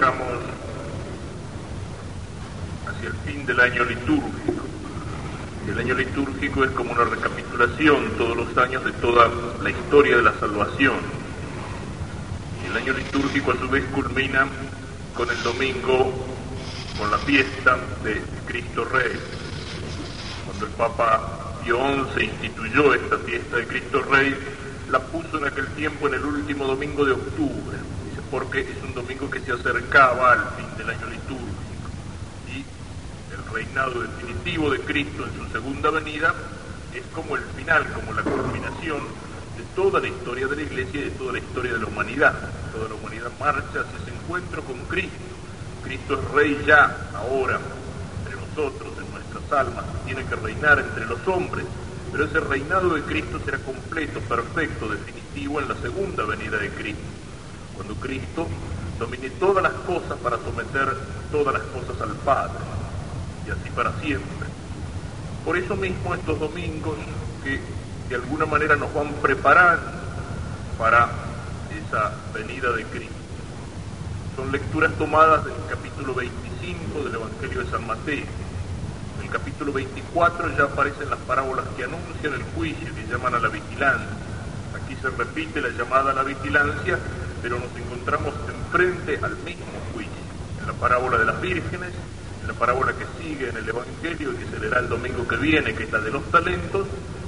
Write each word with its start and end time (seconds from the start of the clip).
acercamos 0.00 0.40
hacia 2.88 3.08
el 3.08 3.14
fin 3.26 3.46
del 3.46 3.60
año 3.60 3.84
litúrgico. 3.84 4.64
El 5.68 5.78
año 5.78 5.94
litúrgico 5.94 6.64
es 6.64 6.70
como 6.70 6.92
una 6.92 7.04
recapitulación 7.04 8.10
todos 8.16 8.36
los 8.36 8.56
años 8.56 8.84
de 8.84 8.92
toda 8.92 9.30
la 9.62 9.70
historia 9.70 10.16
de 10.16 10.22
la 10.22 10.32
salvación. 10.40 10.96
El 12.68 12.76
año 12.76 12.94
litúrgico 12.94 13.52
a 13.52 13.58
su 13.58 13.68
vez 13.68 13.84
culmina 13.94 14.46
con 15.14 15.28
el 15.30 15.42
domingo, 15.42 16.12
con 16.98 17.10
la 17.10 17.18
fiesta 17.18 17.78
de 18.02 18.22
Cristo 18.46 18.84
Rey. 18.86 19.12
Cuando 20.46 20.66
el 20.66 20.72
Papa 20.72 21.60
Pío 21.62 21.78
XI 22.14 22.24
instituyó 22.24 22.94
esta 22.94 23.18
fiesta 23.18 23.56
de 23.58 23.66
Cristo 23.66 24.02
Rey, 24.10 24.34
la 24.90 24.98
puso 24.98 25.38
en 25.38 25.44
aquel 25.44 25.66
tiempo 25.68 26.08
en 26.08 26.14
el 26.14 26.24
último 26.24 26.64
domingo 26.64 27.04
de 27.04 27.12
octubre, 27.12 27.78
porque 28.30 28.60
es 28.60 28.82
un 28.84 28.94
domingo 28.94 29.28
que 29.28 29.40
se 29.40 29.52
acercaba 29.52 30.32
al 30.32 30.48
fin 30.56 30.66
del 30.76 30.90
año 30.90 31.06
litúrgico. 31.06 31.90
Y 32.48 32.64
el 33.34 33.52
reinado 33.52 34.00
definitivo 34.00 34.70
de 34.70 34.80
Cristo 34.80 35.26
en 35.26 35.46
su 35.46 35.52
segunda 35.52 35.90
venida 35.90 36.34
es 36.94 37.02
como 37.14 37.36
el 37.36 37.42
final, 37.56 37.86
como 37.92 38.12
la 38.12 38.22
culminación 38.22 39.00
de 39.56 39.64
toda 39.74 40.00
la 40.00 40.08
historia 40.08 40.46
de 40.46 40.56
la 40.56 40.62
Iglesia 40.62 41.00
y 41.00 41.04
de 41.04 41.10
toda 41.10 41.32
la 41.32 41.38
historia 41.38 41.72
de 41.72 41.78
la 41.78 41.86
humanidad. 41.86 42.34
Toda 42.72 42.88
la 42.88 42.94
humanidad 42.94 43.30
marcha 43.38 43.80
hacia 43.80 43.98
ese 44.02 44.10
encuentro 44.22 44.62
con 44.62 44.78
Cristo. 44.86 45.18
Cristo 45.82 46.14
es 46.14 46.30
rey 46.32 46.62
ya, 46.66 47.10
ahora, 47.14 47.58
entre 48.18 48.36
nosotros, 48.36 48.92
en 48.98 49.10
nuestras 49.12 49.66
almas, 49.66 49.84
tiene 50.04 50.24
que 50.24 50.36
reinar 50.36 50.78
entre 50.78 51.06
los 51.06 51.26
hombres 51.26 51.64
pero 52.12 52.24
ese 52.24 52.40
reinado 52.40 52.94
de 52.94 53.02
Cristo 53.02 53.40
será 53.44 53.58
completo, 53.58 54.20
perfecto, 54.20 54.88
definitivo 54.88 55.60
en 55.60 55.68
la 55.68 55.76
segunda 55.76 56.24
venida 56.24 56.58
de 56.58 56.70
Cristo, 56.70 57.02
cuando 57.80 57.94
Cristo 57.96 58.46
domine 58.98 59.30
todas 59.30 59.62
las 59.62 59.72
cosas 59.72 60.18
para 60.22 60.36
someter 60.36 60.94
todas 61.32 61.54
las 61.54 61.62
cosas 61.64 62.00
al 62.00 62.14
Padre, 62.16 62.58
y 63.46 63.50
así 63.50 63.70
para 63.70 63.92
siempre. 64.00 64.48
Por 65.44 65.56
eso 65.56 65.74
mismo 65.76 66.14
estos 66.14 66.38
domingos 66.38 66.96
que 67.42 67.58
de 68.10 68.14
alguna 68.14 68.44
manera 68.44 68.76
nos 68.76 68.92
van 68.92 69.08
preparando 69.22 69.90
para 70.78 71.08
esa 71.70 72.12
venida 72.34 72.70
de 72.72 72.84
Cristo. 72.84 73.14
Son 74.36 74.52
lecturas 74.52 74.92
tomadas 74.98 75.44
del 75.46 75.54
capítulo 75.68 76.14
25 76.14 77.04
del 77.04 77.14
Evangelio 77.14 77.64
de 77.64 77.70
San 77.70 77.86
Mateo 77.86 78.26
capítulo 79.30 79.72
24 79.72 80.56
ya 80.56 80.64
aparecen 80.64 81.08
las 81.08 81.18
parábolas 81.20 81.64
que 81.76 81.84
anuncian 81.84 82.34
el 82.34 82.42
juicio, 82.54 82.94
que 82.94 83.06
llaman 83.06 83.34
a 83.34 83.38
la 83.38 83.48
vigilancia. 83.48 84.08
Aquí 84.74 84.96
se 85.00 85.08
repite 85.10 85.60
la 85.60 85.70
llamada 85.70 86.10
a 86.10 86.14
la 86.14 86.22
vigilancia, 86.24 86.98
pero 87.42 87.58
nos 87.58 87.74
encontramos 87.76 88.34
enfrente 88.48 89.18
al 89.22 89.36
mismo 89.38 89.66
juicio. 89.92 90.12
En 90.60 90.66
la 90.66 90.72
parábola 90.74 91.18
de 91.18 91.24
las 91.24 91.40
vírgenes, 91.40 91.92
en 92.42 92.48
la 92.48 92.54
parábola 92.54 92.92
que 92.92 93.06
sigue 93.22 93.48
en 93.48 93.56
el 93.56 93.68
Evangelio 93.68 94.32
y 94.32 94.36
que 94.36 94.46
se 94.46 94.58
leerá 94.60 94.80
el 94.80 94.88
domingo 94.88 95.26
que 95.26 95.36
viene, 95.36 95.74
que 95.74 95.84
es 95.84 95.92
la 95.92 96.00
de 96.00 96.10
los 96.10 96.24
talentos, 96.30 96.86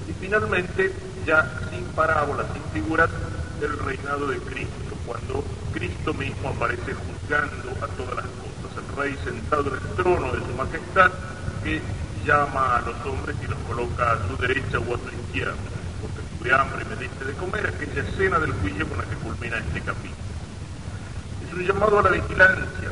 y 0.09 0.13
finalmente, 0.21 0.93
ya 1.27 1.61
sin 1.71 1.85
parábolas, 1.95 2.47
sin 2.53 2.63
figuras, 2.73 3.11
el 3.61 3.79
reinado 3.79 4.27
de 4.27 4.39
Cristo, 4.39 4.97
cuando 5.07 5.45
Cristo 5.73 6.13
mismo 6.15 6.49
aparece 6.49 6.95
juzgando 6.95 7.71
a 7.81 7.87
todas 7.89 8.17
las 8.17 8.27
cosas, 8.27 8.77
el 8.77 8.97
Rey 8.97 9.17
sentado 9.25 9.69
en 9.69 9.75
el 9.75 9.95
trono 9.95 10.33
de 10.33 10.39
su 10.41 10.53
majestad, 10.57 11.13
que 11.63 11.81
llama 12.27 12.77
a 12.77 12.81
los 12.83 12.97
hombres 13.07 13.37
y 13.43 13.47
los 13.47 13.59
coloca 13.61 14.13
a 14.13 14.29
su 14.29 14.37
derecha 14.37 14.79
o 14.79 14.95
a 14.95 14.99
su 14.99 15.09
izquierda, 15.27 15.55
tuve 16.43 16.55
hambre 16.55 16.85
y 16.85 16.89
me 16.89 16.97
diste 16.97 17.25
de 17.25 17.33
comer, 17.35 17.67
aquella 17.67 18.03
escena 18.03 18.39
del 18.39 18.53
juicio 18.53 18.87
con 18.89 18.99
la 18.99 19.05
que 19.05 19.15
culmina 19.17 19.59
este 19.59 19.81
capítulo. 19.81 20.17
Es 21.47 21.55
un 21.55 21.65
llamado 21.65 21.99
a 22.01 22.03
la 22.03 22.11
vigilancia 22.11 22.91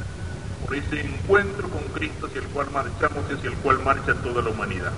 por 0.64 0.76
ese 0.76 1.00
encuentro 1.00 1.68
con 1.68 1.82
Cristo 1.94 2.26
hacia 2.26 2.40
el 2.42 2.46
cual 2.48 2.68
marchamos 2.72 3.24
y 3.28 3.34
hacia 3.34 3.50
el 3.50 3.56
cual 3.56 3.80
marcha 3.82 4.14
toda 4.14 4.42
la 4.42 4.50
humanidad. 4.50 4.92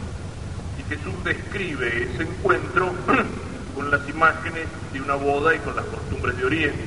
Y 0.79 0.83
Jesús 0.83 1.15
describe 1.25 2.11
ese 2.13 2.25
encuentro 2.25 2.93
con 3.75 3.91
las 3.91 4.07
imágenes 4.09 4.67
de 4.93 5.01
una 5.01 5.15
boda 5.15 5.55
y 5.55 5.59
con 5.61 5.75
las 5.75 5.87
costumbres 5.87 6.37
de 6.37 6.45
Oriente, 6.45 6.85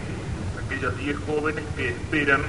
aquellas 0.66 0.96
diez 0.98 1.18
jóvenes 1.26 1.64
que 1.76 1.90
esperan 1.90 2.42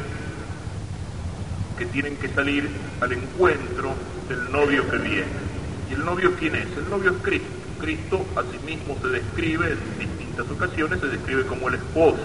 que 1.78 1.86
tienen 1.86 2.16
que 2.16 2.28
salir 2.28 2.68
al 3.00 3.12
encuentro 3.12 3.94
del 4.28 4.50
novio 4.52 4.90
que 4.90 4.98
viene. 4.98 5.45
¿Y 5.90 5.94
el 5.94 6.04
novio 6.04 6.32
quién 6.38 6.54
es? 6.54 6.66
El 6.76 6.90
novio 6.90 7.10
es 7.10 7.16
Cristo. 7.22 7.48
Cristo 7.78 8.24
a 8.36 8.42
sí 8.42 8.58
mismo 8.64 8.96
se 9.00 9.08
describe 9.08 9.72
en 9.72 9.98
distintas 9.98 10.50
ocasiones, 10.50 11.00
se 11.00 11.06
describe 11.08 11.44
como 11.46 11.68
el 11.68 11.74
esposo. 11.74 12.22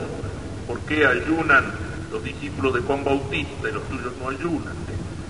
¿Por 0.67 0.79
qué 0.81 1.05
ayunan 1.05 1.65
los 2.11 2.23
discípulos 2.23 2.73
de 2.73 2.81
Juan 2.81 3.03
Bautista 3.03 3.69
y 3.69 3.73
los 3.73 3.83
suyos 3.89 4.13
no 4.21 4.29
ayunan? 4.29 4.73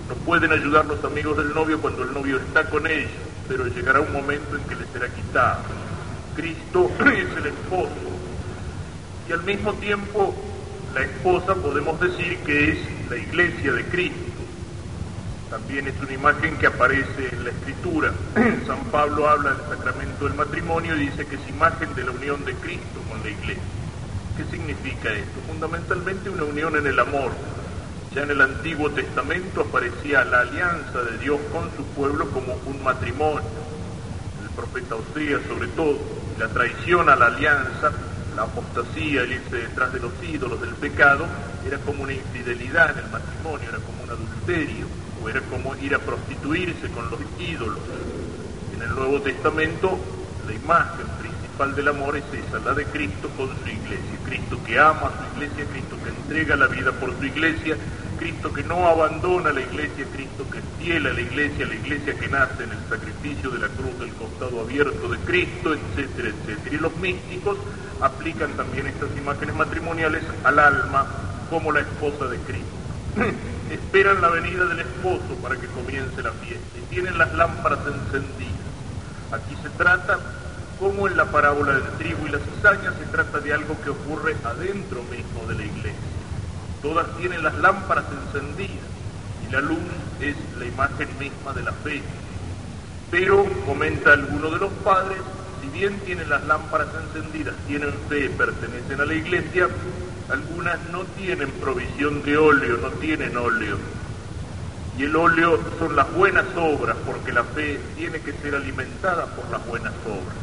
No 0.08 0.14
pueden 0.24 0.52
ayudar 0.52 0.86
los 0.86 1.02
amigos 1.04 1.36
del 1.36 1.54
novio 1.54 1.80
cuando 1.80 2.04
el 2.04 2.12
novio 2.12 2.36
está 2.38 2.68
con 2.68 2.86
ellos, 2.86 3.10
pero 3.48 3.66
llegará 3.66 4.00
un 4.00 4.12
momento 4.12 4.56
en 4.56 4.62
que 4.64 4.76
les 4.76 4.88
será 4.90 5.08
quitado. 5.08 5.62
Cristo 6.36 6.90
es 7.00 7.36
el 7.36 7.46
esposo. 7.46 7.90
Y 9.28 9.32
al 9.32 9.42
mismo 9.42 9.72
tiempo 9.74 10.34
la 10.94 11.02
esposa 11.02 11.54
podemos 11.54 11.98
decir 12.00 12.38
que 12.38 12.72
es 12.72 12.78
la 13.10 13.16
iglesia 13.16 13.72
de 13.72 13.84
Cristo. 13.86 14.31
También 15.52 15.86
es 15.86 16.00
una 16.00 16.14
imagen 16.14 16.56
que 16.56 16.66
aparece 16.66 17.28
en 17.30 17.44
la 17.44 17.50
escritura. 17.50 18.10
San 18.66 18.84
Pablo 18.84 19.28
habla 19.28 19.50
del 19.50 19.76
sacramento 19.76 20.24
del 20.24 20.32
matrimonio 20.32 20.96
y 20.96 21.10
dice 21.10 21.26
que 21.26 21.34
es 21.36 21.46
imagen 21.46 21.94
de 21.94 22.04
la 22.04 22.12
unión 22.12 22.42
de 22.46 22.54
Cristo 22.54 23.02
con 23.06 23.22
la 23.22 23.28
iglesia. 23.28 23.62
¿Qué 24.34 24.44
significa 24.44 25.12
esto? 25.12 25.40
Fundamentalmente 25.46 26.30
una 26.30 26.44
unión 26.44 26.74
en 26.76 26.86
el 26.86 26.98
amor. 26.98 27.32
Ya 28.14 28.22
en 28.22 28.30
el 28.30 28.40
Antiguo 28.40 28.90
Testamento 28.92 29.60
aparecía 29.60 30.24
la 30.24 30.40
alianza 30.40 31.02
de 31.02 31.18
Dios 31.18 31.38
con 31.52 31.64
su 31.76 31.84
pueblo 31.94 32.30
como 32.30 32.54
un 32.64 32.82
matrimonio. 32.82 33.42
El 34.42 34.48
profeta 34.56 34.94
Oseas 34.94 35.42
sobre 35.46 35.68
todo, 35.68 35.98
la 36.38 36.48
traición 36.48 37.10
a 37.10 37.14
la 37.14 37.26
alianza 37.26 37.92
la 38.34 38.44
apostasía, 38.44 39.20
el 39.20 39.32
irse 39.32 39.56
detrás 39.56 39.92
de 39.92 40.00
los 40.00 40.12
ídolos 40.22 40.58
del 40.62 40.74
pecado, 40.76 41.26
era 41.66 41.76
como 41.76 42.04
una 42.04 42.14
infidelidad 42.14 42.92
en 42.92 43.04
el 43.04 43.10
matrimonio, 43.10 43.68
era 43.68 43.78
como 43.80 44.02
un 44.02 44.08
adulterio, 44.08 44.86
o 45.22 45.28
era 45.28 45.40
como 45.42 45.74
ir 45.76 45.94
a 45.94 45.98
prostituirse 45.98 46.88
con 46.90 47.10
los 47.10 47.20
ídolos. 47.38 47.78
En 48.74 48.82
el 48.82 48.94
Nuevo 48.94 49.20
Testamento, 49.20 49.98
la 50.46 50.52
imagen 50.52 51.06
principal 51.20 51.74
del 51.74 51.88
amor 51.88 52.16
es 52.16 52.24
esa, 52.32 52.58
la 52.58 52.74
de 52.74 52.84
Cristo 52.86 53.28
con 53.36 53.48
su 53.48 53.68
iglesia. 53.68 54.18
Cristo 54.24 54.58
que 54.64 54.78
ama 54.78 55.08
a 55.08 55.18
su 55.18 55.36
iglesia, 55.36 55.64
Cristo 55.70 55.96
que 56.02 56.10
entrega 56.10 56.56
la 56.56 56.66
vida 56.66 56.92
por 56.92 57.16
su 57.16 57.24
iglesia, 57.24 57.76
Cristo 58.18 58.52
que 58.52 58.62
no 58.62 58.86
abandona 58.86 59.52
la 59.52 59.60
iglesia, 59.60 60.06
Cristo 60.12 60.46
que 60.50 60.58
es 60.58 60.62
a 60.82 60.98
la 60.98 61.20
iglesia, 61.20 61.66
la 61.66 61.74
iglesia 61.74 62.14
que 62.18 62.28
nace 62.28 62.64
en 62.64 62.70
el 62.70 62.88
sacrificio 62.88 63.50
de 63.50 63.60
la 63.60 63.68
cruz 63.68 63.96
del 64.00 64.12
costado 64.14 64.60
abierto 64.60 65.08
de 65.08 65.18
Cristo, 65.18 65.74
etcétera, 65.74 66.30
etcétera. 66.30 66.76
Y 66.76 66.78
los 66.78 66.96
místicos 66.96 67.56
aplican 68.00 68.50
también 68.54 68.88
estas 68.88 69.16
imágenes 69.16 69.54
matrimoniales 69.54 70.24
al 70.42 70.58
alma 70.58 71.06
como 71.50 71.70
la 71.70 71.80
esposa 71.80 72.26
de 72.26 72.36
Cristo. 72.38 72.81
Esperan 73.70 74.20
la 74.20 74.28
venida 74.28 74.64
del 74.66 74.80
esposo 74.80 75.34
para 75.42 75.56
que 75.56 75.66
comience 75.68 76.22
la 76.22 76.32
fiesta 76.32 76.78
y 76.78 76.94
tienen 76.94 77.16
las 77.16 77.32
lámparas 77.34 77.80
encendidas. 77.86 78.52
Aquí 79.32 79.56
se 79.62 79.70
trata, 79.70 80.18
como 80.78 81.06
en 81.06 81.16
la 81.16 81.26
parábola 81.26 81.72
del 81.72 81.88
trigo 81.98 82.26
y 82.26 82.30
la 82.30 82.38
cizaña, 82.38 82.92
se 82.98 83.06
trata 83.10 83.40
de 83.40 83.54
algo 83.54 83.76
que 83.82 83.90
ocurre 83.90 84.36
adentro 84.44 85.02
mismo 85.04 85.46
de 85.48 85.54
la 85.54 85.64
iglesia 85.64 86.12
Todas 86.82 87.06
tienen 87.16 87.44
las 87.44 87.56
lámparas 87.58 88.04
encendidas 88.10 88.84
y 89.46 89.52
la 89.52 89.60
luz 89.60 89.78
es 90.20 90.34
la 90.58 90.64
imagen 90.64 91.08
misma 91.16 91.52
de 91.52 91.62
la 91.62 91.72
fe. 91.72 92.02
Pero, 93.08 93.46
comenta 93.64 94.12
alguno 94.14 94.50
de 94.50 94.58
los 94.58 94.72
padres, 94.84 95.18
si 95.60 95.68
bien 95.68 96.00
tienen 96.00 96.28
las 96.28 96.44
lámparas 96.44 96.88
encendidas, 97.14 97.54
tienen 97.68 97.92
fe, 98.08 98.28
pertenecen 98.30 99.00
a 99.00 99.04
la 99.04 99.14
iglesia, 99.14 99.68
algunas 100.32 100.78
no 100.90 101.04
tienen 101.04 101.50
provisión 101.50 102.22
de 102.22 102.36
óleo, 102.38 102.78
no 102.78 102.88
tienen 102.92 103.36
óleo. 103.36 103.76
Y 104.98 105.04
el 105.04 105.14
óleo 105.14 105.58
son 105.78 105.94
las 105.94 106.12
buenas 106.14 106.46
obras, 106.56 106.96
porque 107.06 107.32
la 107.32 107.44
fe 107.44 107.78
tiene 107.96 108.20
que 108.20 108.32
ser 108.32 108.54
alimentada 108.54 109.26
por 109.26 109.50
las 109.50 109.64
buenas 109.66 109.92
obras. 110.06 110.36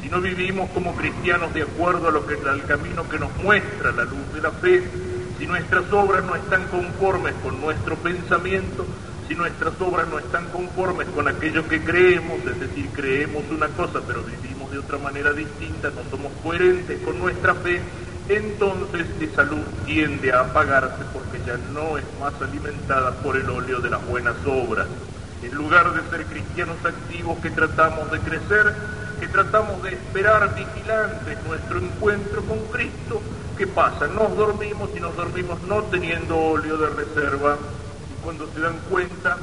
Si 0.00 0.08
no 0.08 0.20
vivimos 0.20 0.70
como 0.70 0.94
cristianos 0.96 1.54
de 1.54 1.62
acuerdo 1.62 2.08
a 2.08 2.10
lo 2.10 2.26
que 2.26 2.36
al 2.48 2.64
camino 2.64 3.08
que 3.08 3.18
nos 3.18 3.34
muestra 3.36 3.92
la 3.92 4.04
luz 4.04 4.32
de 4.34 4.40
la 4.40 4.50
fe, 4.50 4.82
si 5.38 5.46
nuestras 5.46 5.92
obras 5.92 6.24
no 6.24 6.34
están 6.34 6.64
conformes 6.68 7.34
con 7.42 7.60
nuestro 7.60 7.96
pensamiento, 7.96 8.86
si 9.28 9.34
nuestras 9.34 9.72
obras 9.80 10.08
no 10.08 10.18
están 10.18 10.46
conformes 10.50 11.08
con 11.08 11.28
aquello 11.28 11.66
que 11.68 11.80
creemos, 11.80 12.38
es 12.44 12.60
decir, 12.60 12.88
creemos 12.92 13.44
una 13.50 13.68
cosa 13.68 14.00
pero 14.06 14.22
vivimos 14.22 14.70
de 14.70 14.78
otra 14.78 14.98
manera 14.98 15.32
distinta, 15.32 15.90
no 15.90 16.02
somos 16.10 16.32
coherentes 16.42 17.00
con 17.02 17.18
nuestra 17.18 17.54
fe, 17.54 17.80
entonces 18.36 19.06
esa 19.20 19.42
luz 19.42 19.64
tiende 19.84 20.32
a 20.32 20.40
apagarse 20.40 21.04
porque 21.12 21.38
ya 21.46 21.56
no 21.72 21.98
es 21.98 22.04
más 22.20 22.32
alimentada 22.40 23.12
por 23.22 23.36
el 23.36 23.48
óleo 23.48 23.80
de 23.80 23.90
las 23.90 24.04
buenas 24.06 24.34
obras. 24.46 24.86
En 25.42 25.54
lugar 25.54 25.92
de 25.92 26.08
ser 26.10 26.26
cristianos 26.26 26.76
activos 26.84 27.38
que 27.40 27.50
tratamos 27.50 28.10
de 28.10 28.20
crecer, 28.20 28.74
que 29.20 29.28
tratamos 29.28 29.82
de 29.82 29.90
esperar 29.90 30.54
vigilantes 30.54 31.38
nuestro 31.46 31.78
encuentro 31.78 32.42
con 32.42 32.58
Cristo, 32.70 33.20
¿qué 33.58 33.66
pasa? 33.66 34.06
Nos 34.06 34.36
dormimos 34.36 34.90
y 34.96 35.00
nos 35.00 35.16
dormimos 35.16 35.60
no 35.62 35.82
teniendo 35.84 36.36
óleo 36.36 36.76
de 36.78 36.90
reserva 36.90 37.56
y 38.10 38.24
cuando 38.24 38.48
se 38.54 38.60
dan 38.60 38.78
cuenta 38.88 39.36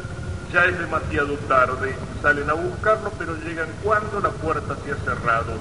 ya 0.53 0.65
es 0.65 0.79
demasiado 0.79 1.35
tarde, 1.47 1.93
salen 2.21 2.49
a 2.49 2.53
buscarlo 2.53 3.11
pero 3.19 3.35
llegan 3.45 3.69
cuando 3.83 4.19
la 4.19 4.29
puerta 4.29 4.75
se 4.83 4.91
ha 4.91 4.95
cerrado. 4.95 5.53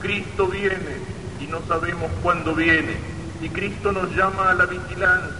Cristo 0.00 0.46
viene 0.46 1.20
y 1.40 1.46
no 1.46 1.60
sabemos 1.66 2.10
cuándo 2.22 2.54
viene 2.54 2.96
y 3.40 3.48
Cristo 3.48 3.92
nos 3.92 4.14
llama 4.14 4.50
a 4.50 4.54
la 4.54 4.66
vigilancia. 4.66 5.34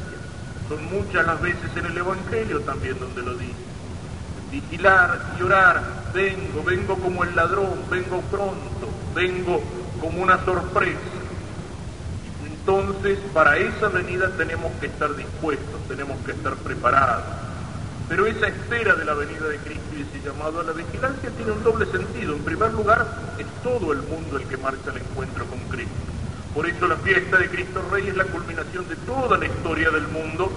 Son 0.68 0.84
muchas 0.90 1.26
las 1.26 1.40
veces 1.40 1.70
en 1.76 1.86
el 1.86 1.96
Evangelio 1.96 2.60
también 2.60 2.98
donde 2.98 3.22
lo 3.22 3.34
dice 3.34 3.70
vigilar 4.50 5.36
y 5.38 5.42
orar, 5.42 5.82
vengo, 6.12 6.62
vengo 6.64 6.96
como 6.96 7.24
el 7.24 7.34
ladrón, 7.36 7.84
vengo 7.88 8.20
pronto, 8.22 8.88
vengo 9.14 9.62
como 10.00 10.22
una 10.22 10.44
sorpresa. 10.44 10.98
Entonces, 12.44 13.18
para 13.32 13.56
esa 13.56 13.88
venida 13.88 14.30
tenemos 14.36 14.72
que 14.80 14.86
estar 14.86 15.14
dispuestos, 15.14 15.80
tenemos 15.88 16.18
que 16.24 16.32
estar 16.32 16.54
preparados. 16.56 17.24
Pero 18.10 18.26
esa 18.26 18.48
espera 18.48 18.96
de 18.96 19.04
la 19.04 19.14
venida 19.14 19.46
de 19.46 19.56
Cristo 19.58 19.94
y 19.96 20.02
ese 20.02 20.26
llamado 20.26 20.58
a 20.58 20.64
la 20.64 20.72
vigilancia 20.72 21.30
tiene 21.30 21.52
un 21.52 21.62
doble 21.62 21.86
sentido. 21.86 22.34
En 22.34 22.42
primer 22.42 22.72
lugar, 22.72 23.06
es 23.38 23.46
todo 23.62 23.92
el 23.92 24.02
mundo 24.02 24.36
el 24.36 24.42
que 24.48 24.56
marcha 24.56 24.90
al 24.90 24.96
encuentro 24.96 25.46
con 25.46 25.60
Cristo. 25.68 25.94
Por 26.52 26.66
eso 26.66 26.88
la 26.88 26.96
fiesta 26.96 27.38
de 27.38 27.48
Cristo 27.48 27.80
Rey 27.88 28.08
es 28.08 28.16
la 28.16 28.24
culminación 28.24 28.88
de 28.88 28.96
toda 28.96 29.38
la 29.38 29.46
historia 29.46 29.90
del 29.90 30.08
mundo 30.08 30.50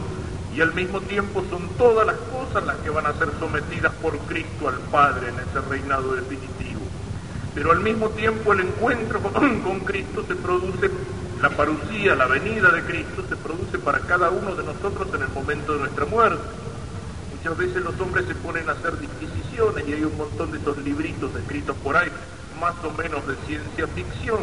y 0.55 0.61
al 0.61 0.73
mismo 0.73 0.99
tiempo 1.01 1.43
son 1.47 1.69
todas 1.77 2.07
las 2.07 2.15
cosas 2.33 2.65
las 2.65 2.77
que 2.77 2.89
van 2.89 3.05
a 3.05 3.13
ser 3.13 3.29
sometidas 3.39 3.93
por 4.01 4.17
Cristo 4.25 4.67
al 4.67 4.79
Padre 4.89 5.29
en 5.29 5.35
ese 5.35 5.61
reinado 5.69 6.15
definitivo. 6.15 6.81
Pero 7.53 7.71
al 7.71 7.81
mismo 7.81 8.09
tiempo 8.09 8.53
el 8.53 8.61
encuentro 8.61 9.21
con, 9.63 9.79
Cristo 9.81 10.25
se 10.27 10.35
produce, 10.35 10.89
la 11.39 11.51
parucía, 11.51 12.15
la 12.15 12.25
venida 12.25 12.71
de 12.71 12.81
Cristo 12.81 13.23
se 13.29 13.35
produce 13.35 13.77
para 13.77 13.99
cada 13.99 14.31
uno 14.31 14.55
de 14.55 14.63
nosotros 14.63 15.07
en 15.13 15.21
el 15.21 15.29
momento 15.29 15.73
de 15.73 15.79
nuestra 15.81 16.05
muerte. 16.05 16.62
Muchas 17.43 17.57
veces 17.57 17.83
los 17.83 17.99
hombres 17.99 18.25
se 18.25 18.35
ponen 18.35 18.69
a 18.69 18.71
hacer 18.71 18.97
disquisiciones 18.97 19.85
y 19.85 19.91
hay 19.91 20.05
un 20.05 20.15
montón 20.15 20.49
de 20.53 20.59
esos 20.59 20.77
libritos 20.77 21.29
escritos 21.35 21.75
por 21.83 21.97
ahí, 21.97 22.07
más 22.57 22.73
o 22.85 22.91
menos 22.91 23.27
de 23.27 23.35
ciencia 23.45 23.85
ficción, 23.87 24.39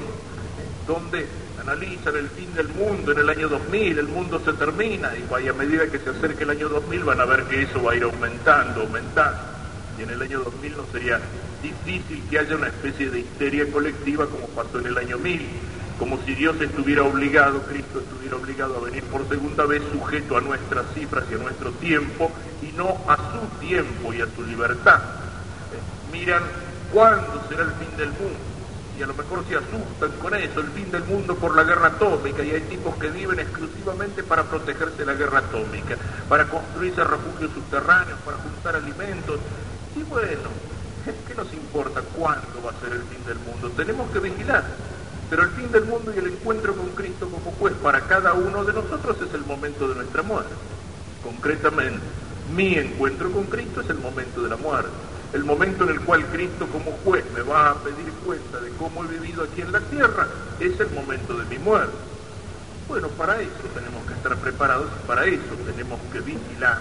donde 0.87 1.27
analizan 1.59 2.15
el 2.17 2.29
fin 2.29 2.53
del 2.53 2.69
mundo 2.69 3.13
en 3.13 3.21
el 3.21 3.31
año 3.31 3.49
2000, 3.49 3.99
el 4.01 4.07
mundo 4.07 4.39
se 4.45 4.53
termina 4.53 5.13
y 5.17 5.49
a 5.49 5.53
medida 5.55 5.87
que 5.87 5.99
se 5.99 6.11
acerque 6.11 6.45
el 6.45 6.51
año 6.51 6.69
2000 6.69 7.05
van 7.05 7.23
a 7.23 7.25
ver 7.25 7.45
que 7.45 7.63
eso 7.63 7.83
va 7.83 7.93
a 7.93 7.97
ir 7.97 8.03
aumentando, 8.03 8.83
aumentando. 8.83 9.39
Y 9.99 10.03
en 10.03 10.11
el 10.11 10.21
año 10.21 10.41
2000 10.41 10.77
no 10.77 10.85
sería 10.93 11.19
difícil 11.63 12.23
que 12.29 12.39
haya 12.39 12.55
una 12.55 12.67
especie 12.67 13.09
de 13.09 13.21
histeria 13.21 13.73
colectiva 13.73 14.27
como 14.27 14.47
pasó 14.49 14.79
en 14.79 14.89
el 14.89 14.99
año 14.99 15.17
1000, 15.17 15.41
como 16.01 16.17
si 16.25 16.35
Dios 16.35 16.59
estuviera 16.59 17.03
obligado, 17.03 17.61
Cristo 17.65 18.01
estuviera 18.01 18.37
obligado 18.37 18.79
a 18.79 18.81
venir 18.81 19.05
por 19.05 19.29
segunda 19.29 19.67
vez 19.67 19.83
sujeto 19.93 20.39
a 20.39 20.41
nuestras 20.41 20.87
cifras 20.95 21.25
y 21.31 21.35
a 21.35 21.37
nuestro 21.37 21.73
tiempo 21.73 22.33
y 22.63 22.73
no 22.73 22.97
a 23.07 23.17
su 23.17 23.59
tiempo 23.61 24.15
y 24.15 24.23
a 24.23 24.27
su 24.35 24.43
libertad. 24.43 24.99
Miran 26.11 26.43
cuándo 26.91 27.45
será 27.51 27.65
el 27.65 27.73
fin 27.73 27.97
del 27.99 28.09
mundo 28.09 28.39
y 28.99 29.03
a 29.03 29.07
lo 29.07 29.13
mejor 29.13 29.45
se 29.47 29.57
asustan 29.57 30.11
con 30.23 30.35
eso, 30.35 30.61
el 30.61 30.69
fin 30.69 30.91
del 30.91 31.05
mundo 31.05 31.35
por 31.37 31.55
la 31.55 31.65
guerra 31.65 31.89
atómica, 31.89 32.43
y 32.43 32.51
hay 32.51 32.63
tipos 32.63 32.95
que 32.97 33.09
viven 33.09 33.39
exclusivamente 33.39 34.23
para 34.23 34.45
protegerse 34.45 34.97
de 34.97 35.07
la 35.07 35.15
guerra 35.15 35.39
atómica, 35.41 35.97
para 36.29 36.47
construirse 36.47 37.05
refugios 37.05 37.51
subterráneos, 37.53 38.19
para 38.21 38.39
juntar 38.39 38.77
alimentos. 38.77 39.39
Y 39.97 40.03
bueno, 40.03 40.49
¿qué 41.27 41.35
nos 41.35 41.53
importa 41.53 42.01
cuándo 42.15 42.63
va 42.65 42.71
a 42.73 42.81
ser 42.81 42.93
el 42.93 43.03
fin 43.03 43.25
del 43.27 43.39
mundo? 43.39 43.71
Tenemos 43.77 44.11
que 44.11 44.19
vigilar. 44.19 44.65
Pero 45.31 45.45
el 45.45 45.51
fin 45.51 45.71
del 45.73 45.85
mundo 45.85 46.13
y 46.15 46.19
el 46.19 46.27
encuentro 46.27 46.75
con 46.75 46.89
Cristo 46.91 47.29
como 47.29 47.53
juez 47.53 47.75
para 47.83 48.01
cada 48.03 48.35
uno 48.35 48.65
de 48.65 48.73
nosotros 48.73 49.17
es 49.27 49.33
el 49.33 49.47
momento 49.47 49.89
de 49.89 49.95
nuestra 49.95 50.23
muerte. 50.23 50.53
Concretamente, 51.23 52.01
mi 52.55 52.75
encuentro 52.75 53.31
con 53.31 53.45
Cristo 53.45 53.81
es 53.81 53.91
el 53.91 53.99
momento 53.99 54.43
de 54.43 54.49
la 54.49 54.57
muerte 54.57 54.91
el 55.33 55.45
momento 55.45 55.85
en 55.85 55.91
el 55.91 56.01
cual 56.01 56.27
Cristo 56.27 56.67
como 56.67 56.91
juez 57.05 57.25
me 57.35 57.43
va 57.43 57.71
a 57.71 57.75
pedir 57.77 58.11
cuenta 58.25 58.61
de 58.61 58.71
cómo 58.71 59.05
he 59.05 59.09
vivido 59.09 59.45
aquí 59.45 59.61
en 59.61 59.73
la 59.73 59.81
tierra, 59.81 60.27
es 60.59 60.79
el 60.81 60.91
momento 60.91 61.35
de 61.35 61.45
mi 61.45 61.59
muerte. 61.59 61.95
Bueno, 62.89 63.09
para 63.09 63.41
eso 63.41 63.53
tenemos 63.73 64.05
que 64.07 64.15
estar 64.15 64.37
preparados 64.39 64.89
y 64.89 65.07
para 65.07 65.25
eso 65.27 65.55
tenemos 65.65 66.01
que 66.13 66.21
vigilar. 66.21 66.79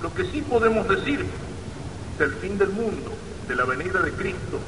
Lo 0.00 0.14
que 0.14 0.24
sí 0.30 0.42
podemos 0.42 0.88
decir 0.88 1.24
del 2.18 2.32
fin 2.34 2.56
del 2.56 2.68
mundo, 2.68 3.12
de 3.48 3.56
la 3.56 3.64
venida 3.64 4.00
de 4.00 4.12
Cristo, 4.12 4.60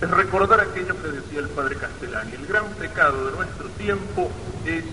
es 0.00 0.10
recordar 0.10 0.60
aquello 0.60 1.00
que 1.00 1.08
decía 1.08 1.40
el 1.40 1.48
padre 1.48 1.76
Castellani. 1.76 2.32
El 2.32 2.46
gran 2.46 2.66
pecado 2.74 3.26
de 3.26 3.36
nuestro 3.36 3.68
tiempo 3.70 4.30
es 4.66 4.84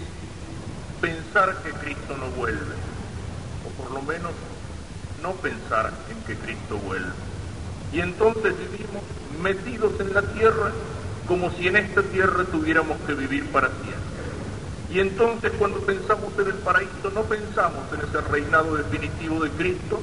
pensar 1.01 1.57
que 1.63 1.71
Cristo 1.71 2.15
no 2.17 2.27
vuelve, 2.31 2.75
o 3.65 3.81
por 3.81 3.91
lo 3.91 4.01
menos 4.03 4.31
no 5.21 5.33
pensar 5.33 5.91
en 6.09 6.21
que 6.23 6.35
Cristo 6.35 6.77
vuelve. 6.77 7.11
Y 7.93 7.99
entonces 7.99 8.53
vivimos 8.57 9.03
metidos 9.41 9.99
en 9.99 10.13
la 10.13 10.21
tierra 10.21 10.71
como 11.27 11.51
si 11.51 11.67
en 11.67 11.77
esta 11.77 12.03
tierra 12.03 12.43
tuviéramos 12.45 12.97
que 13.07 13.13
vivir 13.13 13.45
para 13.51 13.67
siempre. 13.67 14.01
Y 14.93 14.99
entonces 14.99 15.51
cuando 15.57 15.79
pensamos 15.79 16.33
en 16.37 16.47
el 16.47 16.55
paraíso 16.55 17.09
no 17.13 17.23
pensamos 17.23 17.83
en 17.93 18.01
ese 18.01 18.21
reinado 18.29 18.75
definitivo 18.75 19.43
de 19.43 19.49
Cristo, 19.51 20.01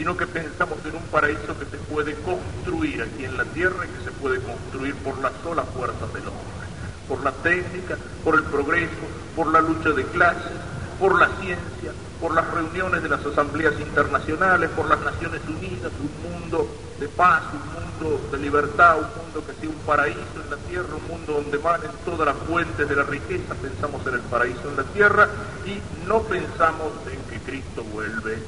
sino 0.00 0.16
que 0.16 0.26
pensamos 0.26 0.78
en 0.86 0.96
un 0.96 1.02
paraíso 1.12 1.58
que 1.58 1.66
se 1.66 1.76
puede 1.76 2.14
construir 2.22 3.02
aquí 3.02 3.26
en 3.26 3.36
la 3.36 3.44
tierra 3.44 3.84
y 3.84 3.98
que 3.98 4.04
se 4.04 4.10
puede 4.12 4.40
construir 4.40 4.94
por 4.94 5.18
la 5.18 5.30
sola 5.42 5.62
fuerza 5.62 6.06
del 6.14 6.26
hombre, 6.26 6.66
por 7.06 7.22
la 7.22 7.30
técnica, 7.32 7.98
por 8.24 8.34
el 8.36 8.44
progreso, 8.44 9.04
por 9.36 9.48
la 9.48 9.60
lucha 9.60 9.90
de 9.90 10.06
clases, 10.06 10.56
por 10.98 11.20
la 11.20 11.28
ciencia, 11.42 11.92
por 12.18 12.32
las 12.32 12.50
reuniones 12.50 13.02
de 13.02 13.10
las 13.10 13.26
asambleas 13.26 13.78
internacionales, 13.78 14.70
por 14.70 14.88
las 14.88 15.00
Naciones 15.00 15.42
Unidas, 15.46 15.92
un 16.00 16.32
mundo 16.32 16.66
de 16.98 17.06
paz, 17.08 17.42
un 17.52 18.08
mundo 18.08 18.26
de 18.32 18.38
libertad, 18.38 18.96
un 19.00 19.22
mundo 19.22 19.44
que 19.46 19.52
sea 19.60 19.68
un 19.68 19.84
paraíso 19.84 20.40
en 20.42 20.48
la 20.48 20.56
tierra, 20.66 20.96
un 20.96 21.08
mundo 21.14 21.42
donde 21.42 21.58
manen 21.58 21.90
todas 22.06 22.24
las 22.24 22.36
fuentes 22.48 22.88
de 22.88 22.96
la 22.96 23.02
riqueza, 23.02 23.54
pensamos 23.54 24.00
en 24.06 24.14
el 24.14 24.20
paraíso 24.20 24.66
en 24.66 24.76
la 24.78 24.84
tierra 24.84 25.28
y 25.66 26.08
no 26.08 26.22
pensamos 26.22 26.88
en 27.12 27.20
que 27.28 27.44
Cristo 27.44 27.84
vuelve. 27.92 28.38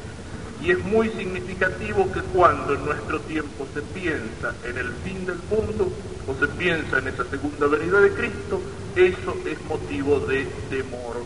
Y 0.63 0.71
es 0.71 0.79
muy 0.85 1.09
significativo 1.11 2.11
que 2.13 2.21
cuando 2.21 2.75
en 2.75 2.85
nuestro 2.85 3.21
tiempo 3.21 3.67
se 3.75 3.83
piensa 3.83 4.55
en 4.65 4.79
el 4.79 4.93
fin 5.05 5.27
del 5.27 5.39
mundo 5.51 5.93
o 6.27 6.35
se 6.39 6.47
piensa 6.47 6.99
en 6.99 7.09
esa 7.09 7.25
segunda 7.25 7.67
venida 7.67 8.01
de 8.01 8.11
Cristo, 8.13 8.61
eso 8.95 9.37
es 9.45 9.61
motivo 9.65 10.21
de 10.21 10.45
temor 10.71 11.17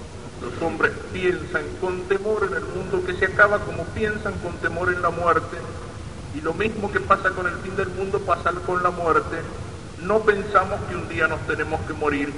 los 0.41 0.63
hombres 0.63 0.93
piensan 1.13 1.65
con 1.81 2.03
temor 2.03 2.47
en 2.51 2.57
el 2.57 2.65
mundo 2.65 3.05
que 3.07 3.15
se 3.15 3.25
acaba 3.25 3.59
como 3.61 3.85
piensan 3.87 4.35
con 4.39 4.53
temor 4.59 4.93
en 4.93 5.01
la 5.01 5.11
muerte. 5.11 5.57
Y 6.35 6.41
lo 6.41 6.53
mismo 6.53 6.93
que 6.93 7.01
pasa 7.01 7.31
con 7.31 7.47
el 7.47 7.57
fin 7.57 7.75
del 7.77 7.89
mundo 7.89 8.21
pasa 8.21 8.53
con 8.67 8.83
la 8.83 8.91
muerte. 8.91 9.39
No 10.03 10.21
pensamos 10.21 10.79
que 10.89 10.97
un 10.97 11.09
día 11.09 11.27
nos 11.27 11.41
tenemos 11.47 11.81
que 11.83 11.95
morir. 11.95 12.33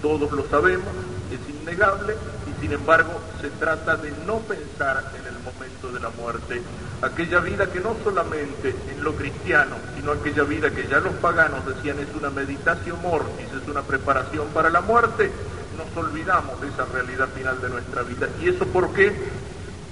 Todos 0.00 0.32
lo 0.32 0.44
sabemos, 0.48 0.88
es 1.30 1.54
innegable, 1.54 2.16
sin 2.64 2.72
embargo 2.72 3.12
se 3.42 3.50
trata 3.50 3.94
de 3.96 4.10
no 4.26 4.38
pensar 4.38 5.04
en 5.20 5.26
el 5.26 5.38
momento 5.42 5.92
de 5.92 6.00
la 6.00 6.08
muerte. 6.08 6.62
Aquella 7.02 7.40
vida 7.40 7.70
que 7.70 7.78
no 7.78 7.94
solamente 8.02 8.74
en 8.90 9.04
lo 9.04 9.14
cristiano, 9.14 9.76
sino 9.94 10.12
aquella 10.12 10.44
vida 10.44 10.70
que 10.70 10.88
ya 10.88 10.98
los 11.00 11.12
paganos 11.16 11.66
decían 11.66 11.98
es 11.98 12.08
una 12.18 12.30
meditación 12.30 13.02
mortis, 13.02 13.48
es 13.52 13.68
una 13.68 13.82
preparación 13.82 14.46
para 14.54 14.70
la 14.70 14.80
muerte, 14.80 15.30
nos 15.76 15.94
olvidamos 16.06 16.58
de 16.62 16.68
esa 16.68 16.86
realidad 16.86 17.28
final 17.36 17.60
de 17.60 17.68
nuestra 17.68 18.00
vida. 18.00 18.28
¿Y 18.40 18.48
eso 18.48 18.64
por 18.68 18.94
qué? 18.94 19.12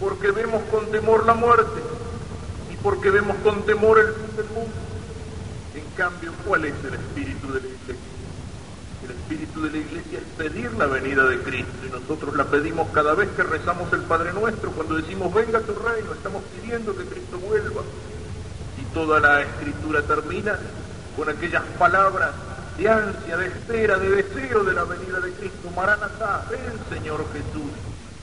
Porque 0.00 0.30
vemos 0.30 0.62
con 0.70 0.90
temor 0.90 1.26
la 1.26 1.34
muerte 1.34 1.78
y 2.72 2.76
porque 2.78 3.10
vemos 3.10 3.36
con 3.44 3.66
temor 3.66 3.98
el 3.98 4.14
fin 4.14 4.34
del 4.34 4.46
mundo. 4.46 4.72
En 5.74 5.84
cambio, 5.94 6.32
¿cuál 6.46 6.64
es 6.64 6.74
el 6.88 6.94
espíritu 6.94 7.52
de 7.52 7.60
la 7.60 7.66
iglesia? 7.66 7.90
El 7.90 8.11
espíritu 9.32 9.62
de 9.62 9.70
la 9.70 9.78
iglesia 9.78 10.18
es 10.18 10.24
pedir 10.36 10.72
la 10.74 10.86
venida 10.86 11.24
de 11.24 11.38
Cristo 11.38 11.86
y 11.86 11.90
nosotros 11.90 12.36
la 12.36 12.44
pedimos 12.44 12.88
cada 12.90 13.14
vez 13.14 13.30
que 13.30 13.42
rezamos 13.42 13.90
el 13.92 14.02
Padre 14.02 14.32
Nuestro, 14.32 14.70
cuando 14.72 14.96
decimos 14.96 15.32
venga 15.32 15.60
tu 15.60 15.74
reino, 15.74 16.12
estamos 16.12 16.42
pidiendo 16.54 16.94
que 16.96 17.04
Cristo 17.04 17.38
vuelva. 17.38 17.82
Y 18.80 18.94
toda 18.94 19.20
la 19.20 19.40
escritura 19.40 20.02
termina 20.02 20.58
con 21.16 21.28
aquellas 21.30 21.62
palabras 21.78 22.32
de 22.76 22.88
ansia, 22.88 23.36
de 23.38 23.46
espera, 23.46 23.98
de 23.98 24.10
deseo 24.10 24.64
de 24.64 24.72
la 24.74 24.84
venida 24.84 25.20
de 25.20 25.32
Cristo. 25.32 25.70
Maranatá, 25.74 26.46
ven 26.50 26.60
Señor 26.90 27.24
Jesús. 27.32 27.72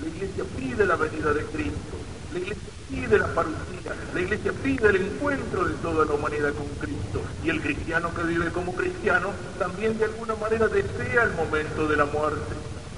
La 0.01 0.07
iglesia 0.07 0.43
pide 0.57 0.85
la 0.85 0.95
venida 0.95 1.33
de 1.33 1.43
Cristo. 1.45 1.97
La 2.31 2.39
iglesia 2.39 2.69
pide 2.89 3.17
la 3.17 3.27
parucía. 3.27 3.95
La 4.13 4.21
iglesia 4.21 4.53
pide 4.63 4.89
el 4.89 4.95
encuentro 4.97 5.65
de 5.65 5.73
toda 5.75 6.05
la 6.05 6.13
humanidad 6.13 6.53
con 6.53 6.67
Cristo. 6.79 7.21
Y 7.43 7.49
el 7.49 7.61
cristiano 7.61 8.13
que 8.13 8.23
vive 8.23 8.51
como 8.51 8.73
cristiano 8.75 9.31
también 9.57 9.97
de 9.97 10.05
alguna 10.05 10.35
manera 10.35 10.67
desea 10.67 11.23
el 11.23 11.33
momento 11.33 11.87
de 11.87 11.97
la 11.97 12.05
muerte. 12.05 12.53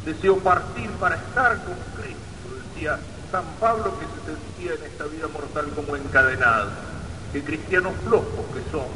Deseo 0.05 0.37
partir 0.39 0.89
para 0.99 1.15
estar 1.15 1.63
con 1.63 1.75
Cristo. 1.95 2.19
Decía 2.73 2.99
San 3.31 3.45
Pablo 3.59 3.93
que 3.99 4.05
se 4.05 4.35
sentía 4.35 4.73
en 4.73 4.91
esta 4.91 5.05
vida 5.05 5.27
mortal 5.27 5.65
como 5.75 5.95
encadenado. 5.95 6.69
Que 7.31 7.41
cristianos 7.41 7.93
flojos 8.03 8.45
que 8.53 8.69
son 8.71 8.87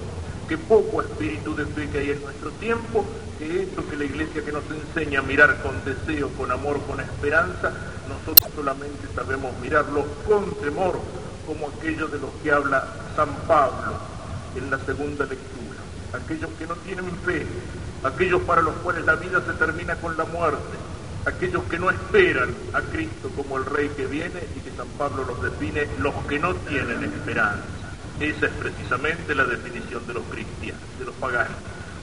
qué 0.47 0.57
poco 0.57 1.01
espíritu 1.01 1.55
de 1.55 1.65
fe 1.65 1.89
que 1.89 1.99
hay 1.99 2.11
en 2.11 2.21
nuestro 2.21 2.51
tiempo, 2.51 3.05
que 3.37 3.63
esto 3.63 3.87
que 3.89 3.97
la 3.97 4.05
iglesia 4.05 4.43
que 4.43 4.51
nos 4.51 4.63
enseña 4.69 5.19
a 5.19 5.23
mirar 5.23 5.61
con 5.61 5.83
deseo, 5.83 6.29
con 6.29 6.51
amor, 6.51 6.79
con 6.87 6.99
esperanza, 6.99 7.71
nosotros 8.07 8.51
solamente 8.55 9.07
sabemos 9.15 9.51
mirarlo 9.61 10.05
con 10.27 10.53
temor, 10.55 10.99
como 11.45 11.67
aquellos 11.67 12.11
de 12.11 12.19
los 12.19 12.29
que 12.43 12.51
habla 12.51 12.87
San 13.15 13.33
Pablo 13.47 13.93
en 14.55 14.69
la 14.71 14.79
segunda 14.79 15.25
lectura, 15.25 15.79
aquellos 16.13 16.49
que 16.57 16.67
no 16.67 16.75
tienen 16.75 17.09
fe, 17.25 17.45
aquellos 18.03 18.41
para 18.43 18.61
los 18.61 18.75
cuales 18.75 19.05
la 19.05 19.15
vida 19.15 19.41
se 19.45 19.53
termina 19.53 19.95
con 19.95 20.15
la 20.17 20.25
muerte, 20.25 20.77
aquellos 21.25 21.63
que 21.63 21.79
no 21.79 21.89
esperan 21.89 22.53
a 22.73 22.81
Cristo 22.81 23.29
como 23.35 23.57
el 23.57 23.65
Rey 23.65 23.89
que 23.89 24.05
viene 24.05 24.41
y 24.55 24.59
que 24.59 24.71
San 24.77 24.87
Pablo 24.97 25.25
los 25.25 25.41
define, 25.41 25.87
los 25.99 26.13
que 26.27 26.39
no 26.39 26.53
tienen 26.55 27.03
esperanza. 27.03 27.84
Esa 28.19 28.45
es 28.45 28.51
precisamente 28.53 29.35
la 29.35 29.45
definición 29.45 30.05
de 30.07 30.13
los 30.13 30.23
cristianos, 30.25 30.81
de 30.99 31.05
los 31.05 31.15
paganos. 31.15 31.57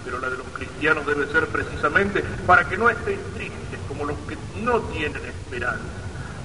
Pero 0.04 0.18
la 0.18 0.28
de 0.28 0.36
los 0.36 0.46
cristianos 0.48 1.06
debe 1.06 1.26
ser 1.32 1.46
precisamente 1.46 2.22
para 2.46 2.68
que 2.68 2.76
no 2.76 2.90
estén 2.90 3.18
tristes 3.34 3.78
como 3.88 4.04
los 4.04 4.18
que 4.28 4.36
no 4.62 4.80
tienen 4.80 5.24
esperanza, 5.24 5.84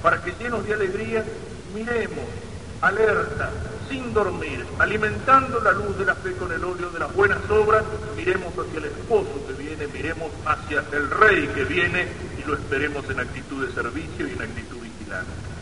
para 0.02 0.22
que 0.22 0.34
llenos 0.40 0.66
de 0.66 0.74
alegría 0.74 1.24
miremos 1.74 2.26
alerta, 2.82 3.50
sin 3.90 4.14
dormir, 4.14 4.66
alimentando 4.78 5.60
la 5.62 5.72
luz 5.72 5.98
de 5.98 6.06
la 6.06 6.16
fe 6.16 6.34
con 6.34 6.52
el 6.52 6.64
óleo 6.64 6.90
de 6.92 7.00
las 7.00 7.14
buenas 7.14 7.40
obras, 7.50 7.84
miremos 8.16 8.54
hacia 8.54 8.80
el 8.80 8.86
esposo 8.86 9.42
que 9.48 9.54
viene, 9.54 9.88
miremos 9.88 10.30
hacia 10.46 10.84
el 10.92 11.10
rey 11.10 11.48
que 11.56 11.64
viene 11.64 12.08
y 12.38 12.48
lo 12.48 12.54
esperemos 12.54 13.10
en 13.10 13.20
actitud 13.20 13.66
de 13.66 13.74
servicio 13.74 14.28
y 14.28 14.32
en 14.32 14.42
actitud 14.42 14.78
vigilante. 14.82 15.57